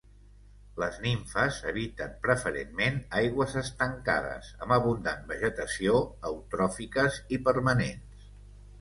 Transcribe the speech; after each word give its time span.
Les 0.83 0.95
nimfes 1.03 1.59
habiten 1.71 2.15
preferentment 2.23 2.97
aigües 3.21 3.55
estancades, 3.63 4.51
amb 4.67 4.77
abundant 4.81 5.25
vegetació, 5.35 6.03
eutròfiques 6.35 7.25
i 7.39 7.45
permanents. 7.51 8.29